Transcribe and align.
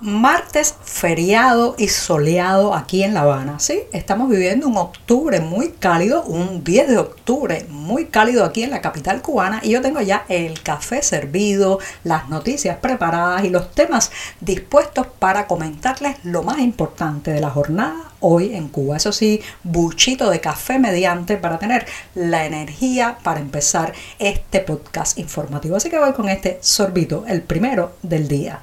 Martes 0.00 0.74
feriado 0.82 1.74
y 1.76 1.88
soleado 1.88 2.74
aquí 2.74 3.02
en 3.02 3.14
La 3.14 3.22
Habana. 3.22 3.58
Sí, 3.58 3.82
estamos 3.92 4.30
viviendo 4.30 4.66
un 4.66 4.76
octubre 4.76 5.40
muy 5.40 5.70
cálido, 5.72 6.22
un 6.22 6.64
10 6.64 6.88
de 6.88 6.98
octubre 6.98 7.66
muy 7.68 8.06
cálido 8.06 8.44
aquí 8.44 8.62
en 8.62 8.70
la 8.70 8.80
capital 8.80 9.20
cubana 9.20 9.60
y 9.62 9.70
yo 9.70 9.82
tengo 9.82 10.00
ya 10.00 10.24
el 10.28 10.62
café 10.62 11.02
servido, 11.02 11.78
las 12.04 12.28
noticias 12.28 12.78
preparadas 12.78 13.44
y 13.44 13.50
los 13.50 13.72
temas 13.72 14.10
dispuestos 14.40 15.06
para 15.18 15.46
comentarles 15.46 16.16
lo 16.24 16.42
más 16.42 16.58
importante 16.60 17.32
de 17.32 17.40
la 17.40 17.50
jornada 17.50 18.12
hoy 18.20 18.54
en 18.54 18.68
Cuba. 18.68 18.96
Eso 18.96 19.12
sí, 19.12 19.40
buchito 19.62 20.30
de 20.30 20.40
café 20.40 20.78
mediante 20.78 21.36
para 21.36 21.58
tener 21.58 21.86
la 22.14 22.46
energía 22.46 23.18
para 23.22 23.40
empezar 23.40 23.92
este 24.18 24.60
podcast 24.60 25.18
informativo. 25.18 25.76
Así 25.76 25.90
que 25.90 25.98
voy 25.98 26.12
con 26.12 26.28
este 26.28 26.58
sorbito, 26.62 27.24
el 27.26 27.42
primero 27.42 27.92
del 28.02 28.28
día. 28.28 28.60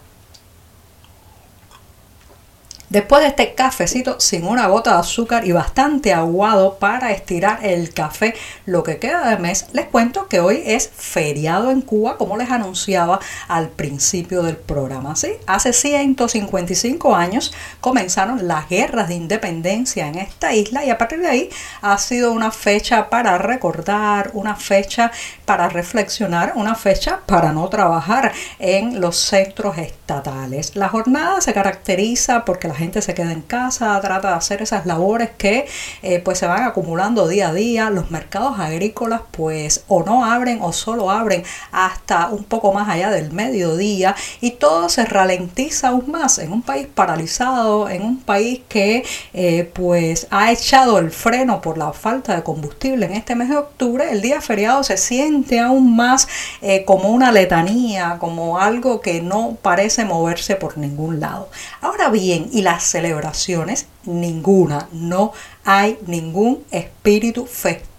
Después 2.90 3.22
de 3.22 3.28
este 3.28 3.54
cafecito 3.54 4.22
sin 4.22 4.46
una 4.46 4.68
gota 4.68 4.94
de 4.94 5.00
azúcar 5.00 5.46
y 5.46 5.52
bastante 5.52 6.14
aguado 6.14 6.76
para 6.80 7.12
estirar 7.12 7.60
el 7.66 7.94
café 7.94 8.34
lo 8.66 8.84
que 8.84 8.98
queda 8.98 9.30
de 9.30 9.38
mes, 9.38 9.66
les 9.74 9.88
cuento 9.88 10.30
que 10.30 10.40
hoy 10.40 10.64
es 10.66 10.90
feriado 10.96 11.70
en 11.70 11.82
Cuba, 11.82 12.18
como 12.18 12.38
les 12.38 12.50
anunciaba 12.50 13.20
al 13.50 13.68
principio 13.68 14.42
del 14.42 14.56
programa. 14.56 15.18
¿sí? 15.18 15.34
Hace 15.48 15.74
155 15.74 17.14
años 17.14 17.54
comenzaron 17.82 18.48
las 18.48 18.70
guerras 18.70 19.10
de 19.10 19.16
independencia 19.16 20.08
en 20.08 20.16
esta 20.20 20.56
isla 20.56 20.86
y 20.86 20.90
a 20.90 20.98
partir 20.98 21.20
de 21.20 21.28
ahí 21.28 21.50
ha 21.82 21.98
sido 21.98 22.32
una 22.32 22.52
fecha 22.52 23.10
para 23.10 23.38
recordar, 23.38 24.32
una 24.34 24.56
fecha 24.56 25.12
para 25.48 25.70
reflexionar, 25.70 26.52
una 26.56 26.76
fecha 26.76 27.22
para 27.26 27.54
no 27.54 27.70
trabajar 27.70 28.34
en 28.60 29.00
los 29.00 29.16
centros 29.16 29.78
estatales. 29.78 30.76
La 30.76 30.90
jornada 30.90 31.40
se 31.40 31.54
caracteriza 31.54 32.44
porque 32.44 32.68
la 32.68 32.76
gente 32.76 33.02
se 33.02 33.14
queda 33.14 33.32
en 33.32 33.44
casa, 33.44 33.98
trata 34.02 34.32
de 34.32 34.36
hacer 34.36 34.62
esas 34.62 34.86
labores 34.86 35.30
que 35.38 35.66
eh, 36.04 36.20
pues 36.20 36.40
se 36.40 36.48
van 36.48 36.64
acumulando 36.64 37.30
día 37.30 37.48
a 37.48 37.54
día. 37.54 37.90
Los 37.90 38.12
mercados 38.12 38.60
agrícolas 38.60 39.22
pues 39.32 39.86
o 39.88 40.04
no 40.04 40.26
abren 40.26 40.60
o 40.62 40.74
solo 40.74 41.10
abren 41.10 41.46
hasta 41.72 42.28
un 42.28 42.44
poco 42.44 42.74
más 42.74 42.90
allá 42.90 43.10
del 43.10 43.32
mediodía 43.32 44.18
y 44.42 44.52
todo 44.52 44.90
se 44.90 45.06
ralentiza 45.06 45.90
aún 45.90 46.12
más 46.12 46.40
en 46.40 46.52
un 46.52 46.62
país 46.62 46.88
paralizado, 46.94 47.88
en 47.88 48.02
un 48.02 48.20
país 48.20 48.64
que 48.68 49.06
eh, 49.34 49.72
pues 49.74 50.28
ha 50.30 50.52
echado 50.52 51.00
el 51.00 51.10
freno 51.10 51.62
por 51.62 51.78
la 51.78 51.94
falta 51.94 52.36
de 52.36 52.44
combustible 52.44 53.06
en 53.06 53.14
este 53.14 53.34
mes 53.34 53.48
de 53.48 53.56
octubre. 53.56 54.12
El 54.12 54.22
día 54.22 54.42
feriado 54.42 54.84
se 54.84 54.98
siente 54.98 55.37
aún 55.60 55.96
más 55.96 56.28
eh, 56.62 56.86
como 56.86 57.10
una 57.10 57.32
letanía, 57.32 58.18
como 58.20 58.60
algo 58.60 59.02
que 59.02 59.22
no 59.22 59.58
parece 59.62 60.06
moverse 60.06 60.56
por 60.56 60.78
ningún 60.78 61.20
lado. 61.20 61.50
Ahora 61.82 62.10
bien, 62.10 62.50
y 62.52 62.62
las 62.62 62.84
celebraciones, 62.84 63.88
ninguna, 64.06 64.88
no 64.92 65.34
hay 65.64 65.98
ningún 66.06 66.64
espíritu 66.72 67.46
festivo 67.46 67.97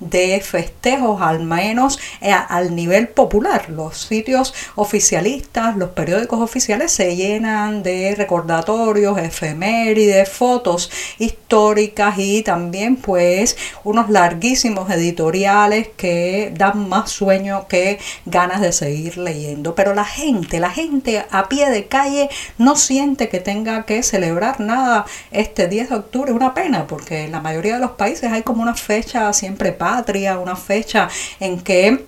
de 0.00 0.40
festejos, 0.40 1.20
al 1.20 1.40
menos 1.40 1.98
eh, 2.20 2.30
al 2.30 2.76
nivel 2.76 3.08
popular. 3.08 3.68
Los 3.70 3.98
sitios 3.98 4.54
oficialistas, 4.76 5.76
los 5.76 5.90
periódicos 5.90 6.40
oficiales 6.40 6.92
se 6.92 7.16
llenan 7.16 7.82
de 7.82 8.14
recordatorios, 8.16 9.18
efemérides, 9.18 10.28
fotos 10.28 10.90
históricas 11.18 12.14
y 12.18 12.42
también 12.42 12.96
pues 12.96 13.56
unos 13.82 14.10
larguísimos 14.10 14.88
editoriales 14.90 15.88
que 15.96 16.52
dan 16.56 16.88
más 16.88 17.10
sueño 17.10 17.66
que 17.68 17.98
ganas 18.26 18.60
de 18.60 18.72
seguir 18.72 19.18
leyendo. 19.18 19.74
Pero 19.74 19.92
la 19.94 20.04
gente, 20.04 20.60
la 20.60 20.70
gente 20.70 21.26
a 21.30 21.48
pie 21.48 21.68
de 21.68 21.86
calle 21.86 22.28
no 22.58 22.76
siente 22.76 23.28
que 23.28 23.40
tenga 23.40 23.84
que 23.86 24.04
celebrar 24.04 24.60
nada 24.60 25.04
este 25.32 25.66
10 25.66 25.90
de 25.90 25.96
octubre. 25.96 26.32
Una 26.32 26.54
pena 26.54 26.86
porque 26.86 27.24
en 27.24 27.32
la 27.32 27.40
mayoría 27.40 27.74
de 27.74 27.80
los 27.80 27.92
países 27.92 28.30
hay 28.30 28.42
como 28.42 28.62
una 28.62 28.74
fecha 28.74 29.15
siempre 29.32 29.72
patria, 29.72 30.38
una 30.38 30.56
fecha 30.56 31.08
en 31.40 31.60
que 31.60 32.06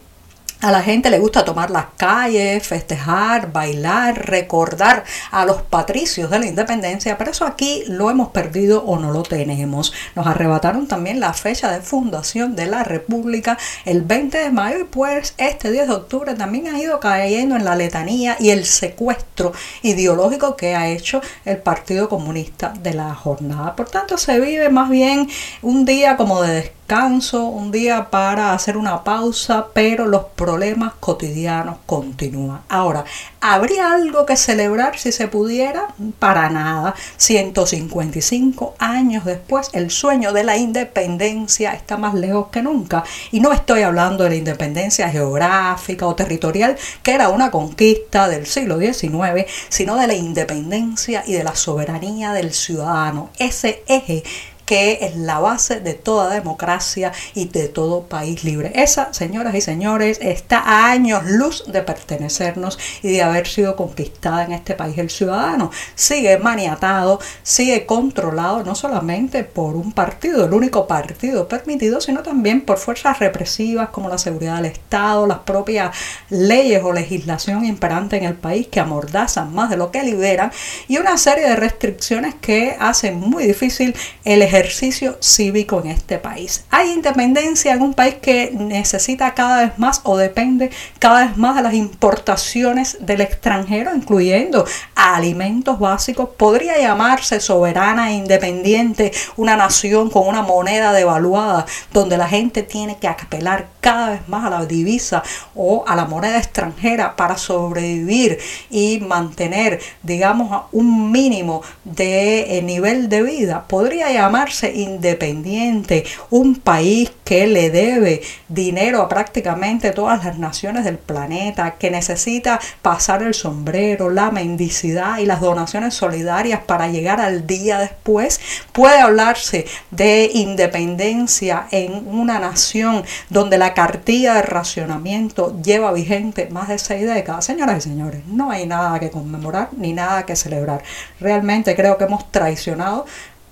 a 0.61 0.73
la 0.73 0.83
gente 0.83 1.11
le 1.11 1.21
gusta 1.21 1.45
tomar 1.45 1.71
las 1.71 1.87
calles, 1.97 2.67
festejar, 2.67 3.53
bailar, 3.53 4.27
recordar 4.27 5.05
a 5.31 5.45
los 5.45 5.63
patricios 5.63 6.31
de 6.31 6.41
la 6.41 6.47
independencia, 6.47 7.17
pero 7.17 7.31
eso 7.31 7.47
aquí 7.47 7.85
lo 7.87 8.11
hemos 8.11 8.29
perdido 8.29 8.83
o 8.85 8.99
no 8.99 9.13
lo 9.13 9.23
tenemos. 9.23 9.93
Nos 10.17 10.27
arrebataron 10.27 10.89
también 10.89 11.21
la 11.21 11.33
fecha 11.33 11.71
de 11.71 11.81
fundación 11.81 12.57
de 12.57 12.67
la 12.67 12.83
República 12.83 13.57
el 13.85 14.03
20 14.03 14.37
de 14.39 14.51
mayo 14.51 14.81
y 14.81 14.85
pues 14.85 15.35
este 15.39 15.71
10 15.71 15.89
de 15.89 15.95
octubre 15.95 16.35
también 16.35 16.67
ha 16.67 16.81
ido 16.81 16.99
cayendo 16.99 17.55
en 17.55 17.65
la 17.65 17.77
letanía 17.77 18.37
y 18.41 18.51
el 18.51 18.65
secuestro 18.65 19.53
ideológico 19.83 20.57
que 20.57 20.75
ha 20.75 20.89
hecho 20.89 21.21
el 21.45 21.59
Partido 21.59 22.09
Comunista 22.09 22.75
de 22.81 22.95
la 22.95 23.15
jornada. 23.15 23.77
Por 23.77 23.89
tanto, 23.89 24.19
se 24.19 24.41
vive 24.41 24.71
más 24.71 24.91
bien 24.91 25.29
un 25.63 25.85
día 25.85 26.17
como 26.17 26.43
de 26.43 26.55
descanso 26.89 27.45
un 27.45 27.71
día 27.71 28.09
para 28.11 28.55
hacer 28.55 28.79
una 28.79 29.05
pausa, 29.05 29.67
pero 29.75 30.07
los 30.07 30.25
problemas 30.49 30.95
cotidianos 30.99 31.77
continúan. 31.85 32.63
Ahora, 32.71 33.05
¿habría 33.39 33.93
algo 33.93 34.25
que 34.25 34.35
celebrar 34.35 34.99
si 34.99 35.13
se 35.13 35.29
pudiera? 35.29 35.89
Para 36.19 36.49
nada. 36.49 36.95
155 37.19 38.75
años 38.79 39.27
después, 39.27 39.69
el 39.75 39.91
sueño 39.91 40.33
de 40.33 40.45
la 40.45 40.57
independencia 40.57 41.75
está 41.75 41.99
más 41.99 42.15
lejos 42.15 42.49
que 42.49 42.63
nunca. 42.63 43.05
Y 43.31 43.41
no 43.41 43.53
estoy 43.53 43.83
hablando 43.83 44.25
de 44.25 44.31
la 44.31 44.37
independencia 44.37 45.11
geográfica 45.11 46.07
o 46.07 46.15
territorial, 46.15 46.79
que 47.03 47.13
era 47.13 47.29
una 47.29 47.51
conquista 47.51 48.27
del 48.27 48.47
siglo 48.47 48.79
XIX, 48.79 49.45
sino 49.69 49.97
de 49.97 50.07
la 50.07 50.15
independencia 50.15 51.25
y 51.27 51.35
de 51.35 51.45
la 51.45 51.55
soberanía 51.55 52.33
del 52.33 52.55
ciudadano. 52.55 53.29
Ese 53.39 53.83
eje 53.87 54.25
que 54.69 54.99
es 55.01 55.17
la 55.17 55.39
base 55.39 55.81
de 55.81 55.95
toda 55.95 56.29
democracia 56.29 57.11
y 57.35 57.47
de 57.49 57.69
todo 57.69 58.03
país 58.03 58.45
libre. 58.45 58.71
Esa, 58.75 59.15
señoras 59.15 59.55
y 59.55 59.63
señores, 59.63 60.19
está 60.21 60.59
a 60.59 60.91
años 60.91 61.25
luz 61.25 61.65
de 61.69 61.81
pertenecernos 61.81 62.79
y 63.03 63.13
de 63.13 63.23
haber 63.23 63.49
sido 63.49 63.77
conquistada 63.77 64.45
en 64.45 64.53
este 64.53 64.75
país. 64.75 64.99
El 64.99 65.09
ciudadano 65.09 65.71
sigue 65.95 66.37
maniatado, 66.37 67.19
sigue 67.43 67.87
controlado 67.87 68.63
no 68.63 68.75
solamente 68.75 69.43
por 69.43 69.75
un 69.75 69.93
partido, 69.93 70.45
el 70.45 70.53
único 70.53 70.87
partido 70.87 71.49
permitido, 71.49 72.03
sino 72.03 72.23
también 72.23 72.61
por 72.61 72.77
fuerzas 72.77 73.21
represivas 73.21 73.89
como 73.89 74.11
la 74.11 74.19
seguridad 74.19 74.57
del 74.57 74.67
Estado, 74.67 75.27
las 75.27 75.39
propias 75.39 75.97
leyes 76.29 76.83
o 76.85 76.93
legislación 76.93 77.65
imperante 77.65 78.19
en 78.19 78.25
el 78.25 78.35
país 78.35 78.67
que 78.67 78.81
amordazan 78.81 79.55
más 79.55 79.71
de 79.71 79.79
lo 79.79 79.91
que 79.91 80.03
liberan 80.03 80.53
y 80.89 80.99
una 80.99 81.17
serie 81.17 81.49
de 81.49 81.57
restricciones 81.57 82.35
que 82.35 82.77
hacen 82.79 83.19
muy 83.19 83.47
difícil 83.47 83.97
el 84.27 84.43
ejercicio 84.43 84.58
ejercicio 84.59 85.17
cívico 85.21 85.81
en 85.81 85.91
este 85.91 86.19
país. 86.19 86.65
Hay 86.71 86.91
independencia 86.91 87.73
en 87.73 87.83
un 87.83 87.95
país 87.95 88.17
que 88.21 88.51
necesita 88.53 89.35
cada 89.35 89.65
vez 89.65 89.79
más 89.79 90.01
o 90.05 90.17
depende 90.17 90.71
cada 90.99 91.27
vez 91.27 91.37
más 91.37 91.57
de 91.57 91.63
las 91.63 91.75
importaciones 91.75 92.99
del 93.01 93.21
extranjero, 93.21 93.95
incluyendo 93.95 94.65
alimentos 94.95 95.79
básicos. 95.79 96.31
Podría 96.37 96.79
llamarse 96.79 97.41
soberana 97.41 98.11
e 98.11 98.15
independiente 98.15 99.13
una 99.37 99.57
nación 99.57 100.11
con 100.11 100.27
una 100.27 100.43
moneda 100.43 100.93
devaluada 100.93 101.67
donde 101.93 102.19
la 102.19 102.29
gente 102.29 102.63
tiene 102.63 102.97
que 102.99 103.09
apelar 103.09 103.69
cada 103.81 104.11
vez 104.11 104.29
más 104.29 104.45
a 104.45 104.51
la 104.51 104.67
divisa 104.67 105.23
o 105.55 105.85
a 105.87 105.95
la 105.95 106.05
moneda 106.05 106.39
extranjera 106.39 107.17
para 107.17 107.37
sobrevivir 107.37 108.39
y 108.71 109.01
mantener, 109.01 109.81
digamos, 110.03 110.65
un 110.73 111.13
mínimo 111.13 111.63
de 111.85 112.59
eh, 112.59 112.63
nivel 112.63 113.09
de 113.09 113.23
vida. 113.23 113.65
Podría 113.69 114.11
llamar 114.13 114.48
independiente, 114.75 116.05
un 116.31 116.57
país 116.57 117.11
que 117.25 117.47
le 117.47 117.71
debe 117.71 118.23
dinero 118.49 119.03
a 119.03 119.09
prácticamente 119.09 119.93
todas 119.93 120.25
las 120.25 120.39
naciones 120.39 120.85
del 120.85 120.99
planeta, 120.99 121.77
que 121.79 121.91
necesita 121.91 122.61
pasar 122.83 123.23
el 123.23 123.35
sombrero, 123.35 124.11
la 124.11 124.31
mendicidad 124.31 125.19
y 125.19 125.27
las 125.27 125.41
donaciones 125.41 125.95
solidarias 125.95 126.61
para 126.67 126.89
llegar 126.89 127.21
al 127.21 127.47
día 127.47 127.79
después, 127.79 128.41
puede 128.73 128.99
hablarse 128.99 129.67
de 129.91 130.31
independencia 130.33 131.67
en 131.71 132.07
una 132.09 132.39
nación 132.39 133.05
donde 133.29 133.59
la 133.59 133.75
cartilla 133.75 134.35
de 134.35 134.43
racionamiento 134.43 135.61
lleva 135.63 135.93
vigente 135.93 136.49
más 136.51 136.69
de 136.69 136.79
seis 136.79 137.07
décadas. 137.07 137.45
Señoras 137.45 137.79
y 137.79 137.91
señores, 137.91 138.23
no 138.27 138.51
hay 138.51 138.67
nada 138.67 138.99
que 138.99 139.11
conmemorar 139.11 139.69
ni 139.77 139.93
nada 139.93 140.25
que 140.25 140.37
celebrar. 140.37 140.83
Realmente 141.21 141.75
creo 141.77 141.99
que 141.99 142.05
hemos 142.05 142.31
traicionado 142.31 143.07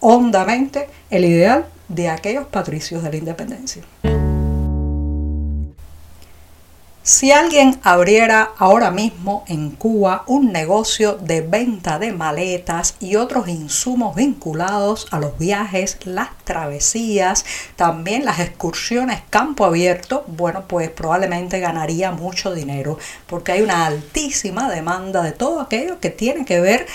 hondamente 0.08 0.88
el 1.10 1.24
ideal 1.24 1.66
de 1.88 2.08
aquellos 2.08 2.46
patricios 2.46 3.02
de 3.02 3.10
la 3.10 3.16
independencia. 3.16 3.82
Si 7.02 7.30
alguien 7.30 7.78
abriera 7.84 8.50
ahora 8.58 8.90
mismo 8.90 9.44
en 9.46 9.70
Cuba 9.70 10.24
un 10.26 10.50
negocio 10.50 11.14
de 11.14 11.40
venta 11.40 12.00
de 12.00 12.12
maletas 12.12 12.96
y 12.98 13.14
otros 13.14 13.46
insumos 13.46 14.16
vinculados 14.16 15.06
a 15.12 15.20
los 15.20 15.38
viajes, 15.38 15.98
las 16.04 16.30
travesías, 16.42 17.44
también 17.76 18.24
las 18.24 18.40
excursiones 18.40 19.22
campo 19.30 19.64
abierto, 19.64 20.24
bueno, 20.26 20.64
pues 20.66 20.90
probablemente 20.90 21.60
ganaría 21.60 22.10
mucho 22.10 22.52
dinero 22.52 22.98
porque 23.28 23.52
hay 23.52 23.62
una 23.62 23.86
altísima 23.86 24.68
demanda 24.68 25.22
de 25.22 25.30
todo 25.30 25.60
aquello 25.60 26.00
que 26.00 26.10
tiene 26.10 26.44
que 26.44 26.60
ver 26.60 26.86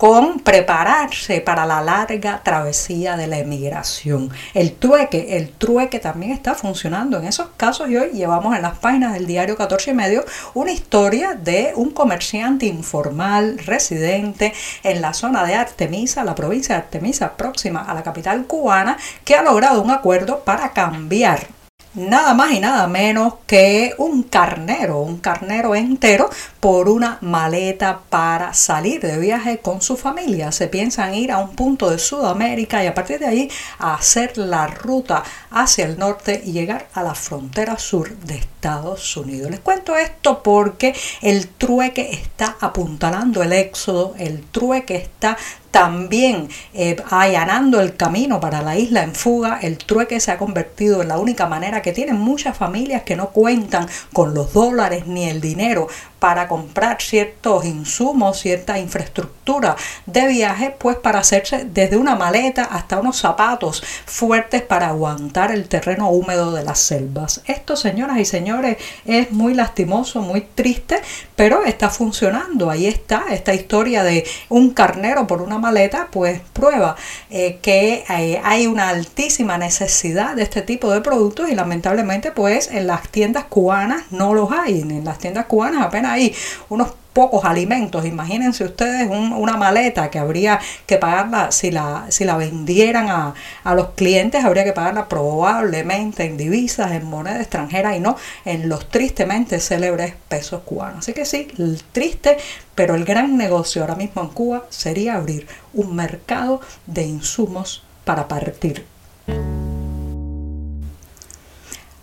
con 0.00 0.40
prepararse 0.40 1.42
para 1.42 1.66
la 1.66 1.82
larga 1.82 2.40
travesía 2.42 3.18
de 3.18 3.26
la 3.26 3.36
emigración. 3.36 4.30
El 4.54 4.72
trueque, 4.72 5.36
el 5.36 5.50
trueque 5.50 5.98
también 5.98 6.32
está 6.32 6.54
funcionando 6.54 7.18
en 7.18 7.26
esos 7.26 7.48
casos 7.58 7.90
y 7.90 7.98
hoy 7.98 8.12
llevamos 8.12 8.56
en 8.56 8.62
las 8.62 8.78
páginas 8.78 9.12
del 9.12 9.26
diario 9.26 9.58
14 9.58 9.90
y 9.90 9.94
medio 9.94 10.24
una 10.54 10.72
historia 10.72 11.34
de 11.34 11.72
un 11.76 11.90
comerciante 11.90 12.64
informal 12.64 13.58
residente 13.58 14.54
en 14.84 15.02
la 15.02 15.12
zona 15.12 15.44
de 15.44 15.52
Artemisa, 15.52 16.24
la 16.24 16.34
provincia 16.34 16.76
de 16.76 16.80
Artemisa 16.80 17.36
próxima 17.36 17.82
a 17.82 17.92
la 17.92 18.02
capital 18.02 18.46
cubana, 18.46 18.96
que 19.26 19.34
ha 19.34 19.42
logrado 19.42 19.82
un 19.82 19.90
acuerdo 19.90 20.44
para 20.44 20.70
cambiar 20.70 21.59
nada 21.94 22.34
más 22.34 22.52
y 22.52 22.60
nada 22.60 22.86
menos 22.86 23.34
que 23.46 23.94
un 23.98 24.22
carnero, 24.22 25.00
un 25.00 25.18
carnero 25.18 25.74
entero 25.74 26.30
por 26.60 26.88
una 26.88 27.18
maleta 27.20 28.00
para 28.08 28.54
salir 28.54 29.00
de 29.00 29.18
viaje 29.18 29.58
con 29.58 29.82
su 29.82 29.96
familia. 29.96 30.52
Se 30.52 30.68
piensan 30.68 31.14
ir 31.14 31.32
a 31.32 31.38
un 31.38 31.56
punto 31.56 31.90
de 31.90 31.98
Sudamérica 31.98 32.84
y 32.84 32.86
a 32.86 32.94
partir 32.94 33.18
de 33.18 33.26
ahí 33.26 33.50
hacer 33.78 34.36
la 34.38 34.66
ruta 34.66 35.22
hacia 35.50 35.86
el 35.86 35.98
norte 35.98 36.40
y 36.44 36.52
llegar 36.52 36.88
a 36.94 37.02
la 37.02 37.14
frontera 37.14 37.78
sur 37.78 38.16
de 38.18 38.36
Estados 38.36 39.16
Unidos. 39.16 39.50
Les 39.50 39.60
cuento 39.60 39.96
esto 39.96 40.42
porque 40.42 40.94
el 41.22 41.48
trueque 41.48 42.10
está 42.12 42.56
apuntalando 42.60 43.42
el 43.42 43.52
éxodo, 43.52 44.14
el 44.18 44.42
trueque 44.42 44.96
está 44.96 45.36
también 45.70 46.48
eh, 46.74 46.96
allanando 47.10 47.80
el 47.80 47.96
camino 47.96 48.40
para 48.40 48.62
la 48.62 48.76
isla 48.76 49.02
en 49.02 49.14
fuga, 49.14 49.58
el 49.62 49.78
trueque 49.78 50.20
se 50.20 50.32
ha 50.32 50.38
convertido 50.38 51.02
en 51.02 51.08
la 51.08 51.18
única 51.18 51.46
manera 51.46 51.82
que 51.82 51.92
tienen 51.92 52.16
muchas 52.16 52.56
familias 52.56 53.02
que 53.02 53.16
no 53.16 53.30
cuentan 53.30 53.88
con 54.12 54.34
los 54.34 54.52
dólares 54.52 55.06
ni 55.06 55.28
el 55.28 55.40
dinero 55.40 55.88
para 56.20 56.46
comprar 56.46 57.02
ciertos 57.02 57.64
insumos, 57.64 58.38
cierta 58.38 58.78
infraestructura 58.78 59.74
de 60.06 60.28
viaje, 60.28 60.74
pues 60.78 60.96
para 60.96 61.18
hacerse 61.18 61.64
desde 61.64 61.96
una 61.96 62.14
maleta 62.14 62.64
hasta 62.64 63.00
unos 63.00 63.16
zapatos 63.16 63.82
fuertes 64.06 64.62
para 64.62 64.88
aguantar 64.88 65.50
el 65.50 65.68
terreno 65.68 66.10
húmedo 66.10 66.52
de 66.52 66.62
las 66.62 66.78
selvas. 66.78 67.42
Esto, 67.46 67.74
señoras 67.74 68.18
y 68.18 68.24
señores, 68.24 68.76
es 69.06 69.32
muy 69.32 69.54
lastimoso, 69.54 70.20
muy 70.20 70.42
triste, 70.42 71.00
pero 71.34 71.64
está 71.64 71.88
funcionando. 71.88 72.70
Ahí 72.70 72.86
está 72.86 73.24
esta 73.30 73.54
historia 73.54 74.04
de 74.04 74.26
un 74.50 74.70
carnero 74.70 75.26
por 75.26 75.40
una 75.40 75.58
maleta, 75.58 76.08
pues 76.10 76.40
prueba 76.52 76.96
eh, 77.30 77.58
que 77.62 78.04
eh, 78.08 78.40
hay 78.44 78.66
una 78.66 78.90
altísima 78.90 79.56
necesidad 79.56 80.36
de 80.36 80.42
este 80.42 80.62
tipo 80.62 80.92
de 80.92 81.00
productos 81.00 81.48
y 81.48 81.54
lamentablemente 81.54 82.30
pues 82.30 82.70
en 82.70 82.86
las 82.86 83.08
tiendas 83.08 83.44
cubanas 83.44 84.04
no 84.10 84.34
los 84.34 84.52
hay. 84.52 84.82
En 84.82 85.04
las 85.04 85.18
tiendas 85.18 85.46
cubanas 85.46 85.82
apenas 85.82 86.09
hay 86.12 86.34
unos 86.68 86.92
pocos 87.12 87.44
alimentos. 87.44 88.06
Imagínense 88.06 88.64
ustedes 88.64 89.08
una 89.10 89.56
maleta 89.56 90.10
que 90.10 90.18
habría 90.18 90.60
que 90.86 90.96
pagarla, 90.96 91.50
si 91.50 91.70
la, 91.70 92.06
si 92.08 92.24
la 92.24 92.36
vendieran 92.36 93.08
a, 93.08 93.34
a, 93.64 93.74
los 93.74 93.90
clientes, 93.90 94.44
habría 94.44 94.64
que 94.64 94.72
pagarla 94.72 95.08
probablemente 95.08 96.24
en 96.24 96.36
divisas, 96.36 96.92
en 96.92 97.06
moneda 97.06 97.40
extranjera 97.40 97.96
y 97.96 98.00
no 98.00 98.16
en 98.44 98.68
los 98.68 98.88
tristemente 98.88 99.60
célebres 99.60 100.14
pesos 100.28 100.62
cubanos. 100.64 101.00
Así 101.00 101.12
que 101.12 101.24
sí, 101.24 101.48
triste, 101.92 102.36
pero 102.74 102.94
el 102.94 103.04
gran 103.04 103.36
negocio 103.36 103.82
ahora 103.82 103.96
mismo 103.96 104.22
en 104.22 104.28
Cuba 104.28 104.66
sería 104.70 105.16
abrir 105.16 105.46
un 105.74 105.94
mercado 105.94 106.60
de 106.86 107.02
insumos 107.02 107.82
para 108.04 108.28
partir. 108.28 108.86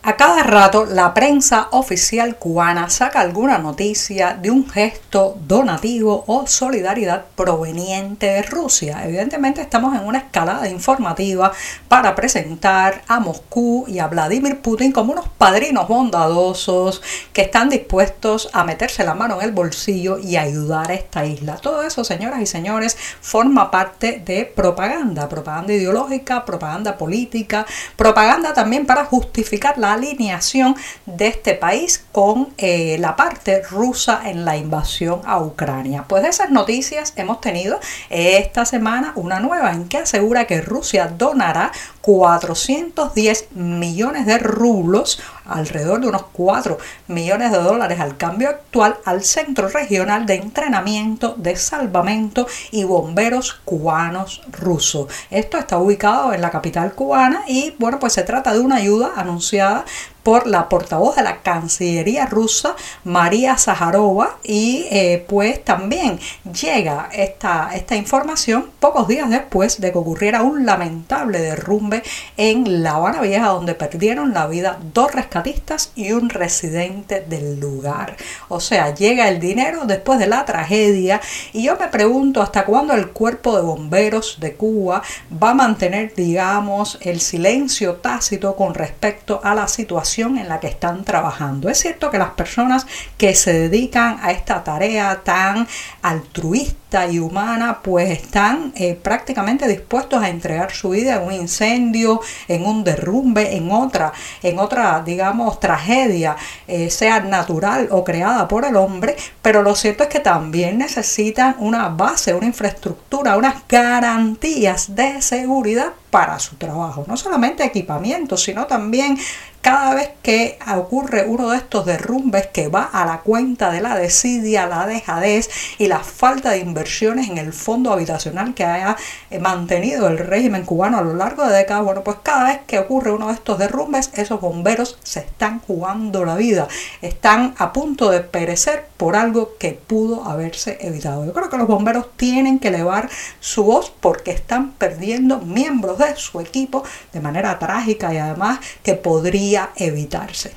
A 0.07 0.15
cada 0.15 0.41
rato 0.41 0.85
la 0.85 1.13
prensa 1.13 1.67
oficial 1.71 2.37
cubana 2.37 2.89
saca 2.89 3.19
alguna 3.19 3.57
noticia 3.57 4.39
de 4.41 4.49
un 4.49 4.69
gesto 4.69 5.37
donativo 5.45 6.23
o 6.27 6.47
solidaridad 6.47 7.25
proveniente 7.35 8.27
de 8.27 8.41
Rusia. 8.43 9.03
Evidentemente 9.03 9.59
estamos 9.59 9.93
en 9.93 10.07
una 10.07 10.19
escalada 10.19 10.69
informativa 10.69 11.51
para 11.89 12.15
presentar 12.15 13.01
a 13.09 13.19
Moscú 13.19 13.83
y 13.89 13.99
a 13.99 14.07
Vladimir 14.07 14.61
Putin 14.61 14.93
como 14.93 15.11
unos 15.11 15.27
padrinos 15.27 15.89
bondadosos 15.89 17.01
que 17.33 17.41
están 17.41 17.67
dispuestos 17.67 18.49
a 18.53 18.63
meterse 18.63 19.03
la 19.03 19.13
mano 19.13 19.41
en 19.41 19.41
el 19.41 19.51
bolsillo 19.51 20.19
y 20.19 20.37
ayudar 20.37 20.89
a 20.89 20.93
esta 20.93 21.25
isla. 21.25 21.57
Todo 21.57 21.83
eso, 21.83 22.05
señoras 22.05 22.39
y 22.39 22.45
señores, 22.45 22.97
forma 23.19 23.69
parte 23.71 24.23
de 24.25 24.45
propaganda, 24.45 25.27
propaganda 25.27 25.73
ideológica, 25.73 26.45
propaganda 26.45 26.97
política, 26.97 27.65
propaganda 27.97 28.53
también 28.53 28.85
para 28.85 29.03
justificar 29.03 29.77
la 29.77 29.96
alineación 29.97 30.75
de 31.05 31.27
este 31.27 31.53
país 31.53 32.05
con 32.11 32.49
eh, 32.57 32.97
la 32.99 33.15
parte 33.15 33.61
rusa 33.61 34.21
en 34.25 34.45
la 34.45 34.57
invasión 34.57 35.21
a 35.25 35.39
Ucrania. 35.39 36.05
Pues 36.07 36.23
de 36.23 36.29
esas 36.29 36.49
noticias 36.49 37.13
hemos 37.15 37.41
tenido 37.41 37.79
esta 38.09 38.65
semana 38.65 39.11
una 39.15 39.39
nueva 39.39 39.71
en 39.71 39.87
que 39.87 39.97
asegura 39.97 40.47
que 40.47 40.61
Rusia 40.61 41.07
donará 41.07 41.71
410 42.01 43.49
millones 43.51 44.25
de 44.25 44.37
rublos, 44.37 45.19
alrededor 45.47 46.01
de 46.01 46.07
unos 46.07 46.25
4 46.31 46.77
millones 47.07 47.51
de 47.51 47.59
dólares 47.59 47.99
al 47.99 48.17
cambio 48.17 48.49
actual, 48.49 48.97
al 49.05 49.23
Centro 49.23 49.67
Regional 49.69 50.25
de 50.25 50.35
Entrenamiento 50.35 51.35
de 51.37 51.55
Salvamento 51.55 52.47
y 52.71 52.83
Bomberos 52.83 53.59
Cubanos 53.65 54.41
Rusos. 54.51 55.07
Esto 55.29 55.57
está 55.57 55.77
ubicado 55.77 56.33
en 56.33 56.41
la 56.41 56.51
capital 56.51 56.93
cubana 56.93 57.43
y 57.47 57.75
bueno, 57.79 57.99
pues 57.99 58.13
se 58.13 58.23
trata 58.23 58.53
de 58.53 58.59
una 58.59 58.77
ayuda 58.77 59.11
anunciada 59.15 59.85
por 60.27 60.45
la 60.45 60.67
portavoz 60.67 61.15
de 61.15 61.23
la 61.23 61.37
Cancillería 61.37 62.25
rusa, 62.25 62.75
María 63.05 63.57
Zaharova, 63.57 64.39
y 64.43 64.85
eh, 64.91 65.23
pues 65.25 65.63
también 65.63 66.19
llega 66.43 67.07
esta, 67.13 67.69
esta 67.73 67.95
información 67.95 68.69
pocos 68.81 69.07
días 69.07 69.29
después 69.29 69.79
de 69.79 69.89
que 69.93 69.97
ocurriera 69.97 70.41
un 70.41 70.65
lamentable 70.65 71.39
derrumbe 71.39 72.03
en 72.35 72.83
La 72.83 72.95
Habana 72.95 73.21
Vieja, 73.21 73.47
donde 73.47 73.73
perdieron 73.73 74.33
la 74.33 74.47
vida 74.47 74.77
dos 74.93 75.13
rescatistas 75.13 75.93
y 75.95 76.11
un 76.11 76.29
residente 76.29 77.21
del 77.21 77.61
lugar. 77.61 78.17
O 78.49 78.59
sea, 78.59 78.93
llega 78.93 79.29
el 79.29 79.39
dinero 79.39 79.85
después 79.85 80.19
de 80.19 80.27
la 80.27 80.43
tragedia 80.43 81.21
y 81.53 81.63
yo 81.63 81.77
me 81.77 81.87
pregunto 81.87 82.41
hasta 82.41 82.65
cuándo 82.65 82.93
el 82.95 83.11
cuerpo 83.11 83.55
de 83.55 83.61
bomberos 83.61 84.41
de 84.41 84.55
Cuba 84.55 85.01
va 85.41 85.51
a 85.51 85.53
mantener, 85.53 86.13
digamos, 86.13 86.97
el 86.99 87.21
silencio 87.21 87.95
tácito 87.95 88.57
con 88.57 88.73
respecto 88.73 89.39
a 89.41 89.55
la 89.55 89.69
situación 89.69 90.16
en 90.25 90.49
la 90.49 90.59
que 90.59 90.67
están 90.67 91.03
trabajando. 91.03 91.69
Es 91.69 91.79
cierto 91.79 92.09
que 92.09 92.17
las 92.17 92.31
personas 92.31 92.87
que 93.17 93.35
se 93.35 93.53
dedican 93.53 94.17
a 94.21 94.31
esta 94.31 94.63
tarea 94.63 95.21
tan 95.23 95.67
altruista 96.01 96.86
y 96.89 97.19
humana, 97.19 97.79
pues 97.83 98.09
están 98.09 98.71
eh, 98.75 98.95
prácticamente 98.95 99.67
dispuestos 99.67 100.23
a 100.23 100.29
entregar 100.29 100.71
su 100.71 100.91
vida 100.91 101.15
en 101.15 101.23
un 101.23 101.33
incendio, 101.33 102.21
en 102.47 102.65
un 102.65 102.83
derrumbe, 102.85 103.57
en 103.57 103.69
otra, 103.71 104.13
en 104.41 104.57
otra, 104.57 105.03
digamos, 105.05 105.59
tragedia, 105.59 106.37
eh, 106.65 106.89
sea 106.89 107.19
natural 107.19 107.89
o 107.91 108.05
creada 108.05 108.47
por 108.47 108.63
el 108.63 108.77
hombre, 108.77 109.17
pero 109.41 109.63
lo 109.63 109.75
cierto 109.75 110.03
es 110.03 110.09
que 110.09 110.21
también 110.21 110.77
necesitan 110.77 111.57
una 111.59 111.89
base, 111.89 112.33
una 112.33 112.45
infraestructura, 112.45 113.35
unas 113.35 113.67
garantías 113.67 114.95
de 114.95 115.21
seguridad 115.21 115.91
para 116.09 116.39
su 116.39 116.55
trabajo. 116.55 117.03
No 117.07 117.17
solamente 117.17 117.65
equipamiento, 117.65 118.37
sino 118.37 118.65
también 118.65 119.17
cada 119.61 119.95
vez 119.95 120.11
que 120.21 120.57
ocurre 120.77 121.25
uno 121.27 121.49
de 121.49 121.57
estos 121.57 121.85
derrumbes 121.85 122.47
que 122.47 122.69
va 122.69 122.83
a 122.85 123.05
la 123.05 123.19
cuenta 123.19 123.69
de 123.69 123.81
la 123.81 123.97
desidia, 123.97 124.65
la 124.65 124.85
dejadez 124.85 125.49
y 125.77 125.87
la 125.87 125.99
falta 125.99 126.51
de 126.51 126.59
inversiones 126.77 127.29
en 127.29 127.39
el 127.39 127.53
fondo 127.53 127.91
habitacional 127.91 128.53
que 128.53 128.63
haya 128.63 128.95
eh, 129.31 129.39
mantenido 129.39 130.07
el 130.07 130.19
régimen 130.19 130.63
cubano 130.63 130.99
a 130.99 131.01
lo 131.01 131.15
largo 131.15 131.43
de 131.47 131.57
décadas, 131.57 131.83
bueno, 131.83 132.03
pues 132.03 132.17
cada 132.21 132.49
vez 132.49 132.59
que 132.67 132.77
ocurre 132.77 133.11
uno 133.11 133.27
de 133.27 133.33
estos 133.33 133.57
derrumbes, 133.57 134.11
esos 134.13 134.39
bomberos 134.39 134.99
se 135.01 135.21
están 135.21 135.59
jugando 135.59 136.23
la 136.23 136.35
vida, 136.35 136.67
están 137.01 137.55
a 137.57 137.73
punto 137.73 138.11
de 138.11 138.19
perecer 138.19 138.85
por 138.97 139.15
algo 139.15 139.57
que 139.57 139.71
pudo 139.71 140.25
haberse 140.25 140.77
evitado. 140.81 141.25
Yo 141.25 141.33
creo 141.33 141.49
que 141.49 141.57
los 141.57 141.67
bomberos 141.67 142.15
tienen 142.15 142.59
que 142.59 142.67
elevar 142.67 143.09
su 143.39 143.63
voz 143.63 143.91
porque 143.99 144.29
están 144.31 144.73
perdiendo 144.73 145.39
miembros 145.39 145.97
de 145.97 146.15
su 146.15 146.39
equipo 146.39 146.83
de 147.11 147.21
manera 147.21 147.57
trágica 147.57 148.13
y 148.13 148.17
además 148.17 148.59
que 148.83 148.93
podría 148.93 149.71
evitarse. 149.77 150.53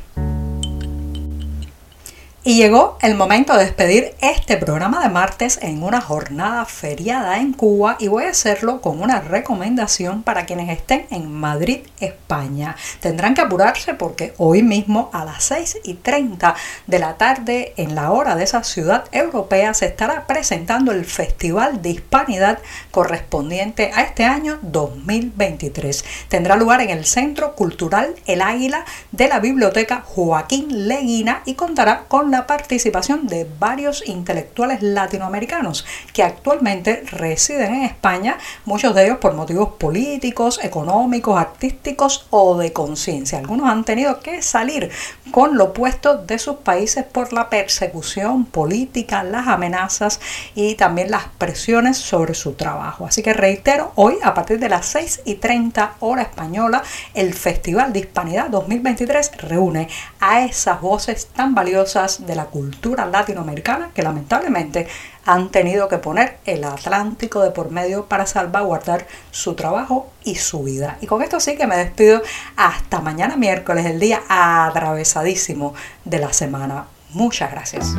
Y 2.43 2.57
llegó 2.57 2.97
el 3.03 3.17
momento 3.17 3.53
de 3.53 3.67
despedir 3.67 4.15
este 4.23 4.57
programa 4.57 5.03
de 5.03 5.11
martes 5.11 5.59
en 5.61 5.83
una 5.83 6.01
jornada 6.01 6.65
feriada 6.65 7.37
en 7.37 7.53
Cuba 7.53 7.97
y 7.99 8.09
voy 8.09 8.25
a 8.25 8.31
hacerlo 8.31 8.81
con 8.81 9.03
una 9.03 9.21
recomendación 9.21 10.23
para 10.23 10.47
quienes 10.47 10.71
estén 10.71 11.07
en 11.11 11.31
Madrid, 11.31 11.81
España. 12.01 12.77
Tendrán 13.01 13.35
que 13.35 13.43
apurarse 13.43 13.93
porque 13.93 14.33
hoy 14.39 14.63
mismo 14.63 15.11
a 15.13 15.27
las 15.27 15.45
6 15.45 15.81
y 15.85 15.95
30 15.95 16.55
de 16.87 16.99
la 16.99 17.19
tarde 17.19 17.75
en 17.77 17.95
la 17.95 18.11
hora 18.11 18.35
de 18.37 18.45
esa 18.45 18.65
ciudad 18.65 19.05
europea 19.13 19.75
se 19.75 19.85
estará 19.85 20.27
presentando 20.27 20.93
el 20.93 21.05
Festival 21.05 21.83
de 21.83 21.91
Hispanidad 21.91 22.61
correspondiente 22.91 23.91
a 23.95 24.01
este 24.01 24.25
año 24.25 24.59
2023. 24.63 26.07
Tendrá 26.29 26.57
lugar 26.57 26.81
en 26.81 26.89
el 26.89 27.05
Centro 27.05 27.55
Cultural 27.55 28.15
El 28.25 28.41
Águila 28.41 28.87
de 29.13 29.29
la 29.29 29.41
Biblioteca 29.41 30.03
Joaquín 30.07 30.89
Leguina 30.89 31.43
y 31.45 31.53
contará 31.53 32.05
con 32.09 32.30
la 32.31 32.47
participación 32.47 33.27
de 33.27 33.47
varios 33.59 34.07
intelectuales 34.07 34.83
latinoamericanos 34.83 35.85
que 36.13 36.23
actualmente 36.23 37.03
residen 37.11 37.75
en 37.75 37.85
España, 37.85 38.39
muchos 38.65 38.95
de 38.95 39.07
ellos 39.07 39.19
por 39.19 39.35
motivos 39.35 39.71
políticos, 39.79 40.61
económicos, 40.63 41.39
artísticos 41.39 42.27
o 42.31 42.57
de 42.57 42.73
conciencia. 42.73 43.39
Algunos 43.39 43.69
han 43.69 43.85
tenido 43.85 44.21
que 44.21 44.43
salir 44.43 44.91
con 45.31 45.57
lo 45.57 45.65
opuesto 45.65 46.19
de 46.19 46.39
sus 46.39 46.57
países 46.57 47.05
por 47.05 47.33
la 47.33 47.49
persecución 47.51 48.45
política, 48.45 49.23
las 49.23 49.49
amenazas 49.49 50.21
y 50.55 50.75
también 50.75 51.11
las 51.11 51.25
presiones 51.39 51.99
sobre 51.99 52.35
su 52.35 52.53
trabajo. 52.53 53.07
Así 53.07 53.23
que 53.23 53.33
reitero, 53.33 53.93
hoy 53.95 54.17
a 54.23 54.35
partir 54.35 54.59
de 54.59 54.69
las 54.69 54.87
6 54.87 55.23
y 55.25 55.37
30 55.37 55.95
hora 56.01 56.23
española, 56.23 56.83
el 57.15 57.35
Festival 57.35 57.93
de 57.93 58.01
Hispanidad 58.01 58.51
2023 58.51 59.33
reúne 59.39 59.89
a 60.21 60.45
esas 60.45 60.81
voces 60.81 61.29
tan 61.29 61.55
valiosas 61.55 62.20
de 62.27 62.35
la 62.35 62.47
cultura 62.47 63.07
latinoamericana 63.07 63.91
que 63.95 64.03
lamentablemente 64.03 64.87
han 65.25 65.51
tenido 65.51 65.89
que 65.89 65.99
poner 65.99 66.39
el 66.45 66.65
Atlántico 66.65 67.43
de 67.43 67.51
por 67.51 67.71
medio 67.71 68.07
para 68.07 68.27
salvaguardar 68.27 69.07
su 69.31 69.55
trabajo 69.55 70.11
y 70.25 70.37
su 70.37 70.63
vida. 70.63 70.97
Y 71.01 71.07
con 71.07 71.23
esto 71.23 71.41
sí 71.41 71.57
que 71.57 71.67
me 71.67 71.77
despido 71.77 72.23
hasta 72.57 73.01
mañana 73.01 73.37
miércoles, 73.37 73.87
el 73.87 74.01
día 74.01 74.23
atravesadísimo 74.29 75.75
de 76.05 76.19
la 76.19 76.33
semana. 76.33 76.87
Muchas 77.13 77.51
gracias. 77.51 77.97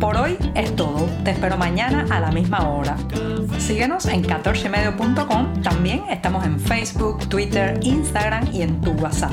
Por 0.00 0.16
hoy 0.16 0.36
es 0.54 0.76
todo. 0.76 1.08
Te 1.24 1.30
espero 1.30 1.56
mañana 1.56 2.06
a 2.10 2.20
la 2.20 2.30
misma 2.30 2.68
hora. 2.68 2.96
Síguenos 3.58 4.06
en 4.06 4.22
14medio.com. 4.22 5.62
También 5.62 6.04
estamos 6.10 6.44
en 6.44 6.60
Facebook, 6.60 7.26
Twitter, 7.28 7.78
Instagram 7.82 8.48
y 8.52 8.62
en 8.62 8.80
tu 8.82 8.90
WhatsApp. 8.92 9.32